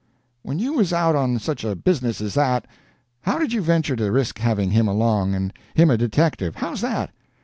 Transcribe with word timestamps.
"When 0.41 0.57
you 0.57 0.73
was 0.73 0.91
out 0.91 1.15
on 1.15 1.37
such 1.37 1.63
a 1.63 1.75
business 1.75 2.21
as 2.21 2.33
that, 2.33 2.65
how 3.21 3.37
did 3.37 3.53
you 3.53 3.61
venture 3.61 3.95
to 3.97 4.11
risk 4.11 4.39
having 4.39 4.71
him 4.71 4.87
along 4.87 5.35
and 5.35 5.53
him 5.75 5.91
a 5.91 5.95
detective? 5.97 6.55
How's 6.55 6.81
that?" 6.81 7.11